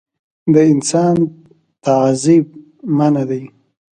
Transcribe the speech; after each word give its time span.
د 0.53 0.55
انسان 0.71 1.15
تعذیب 1.85 2.45
منعه 2.97 3.23
دی. 3.29 3.43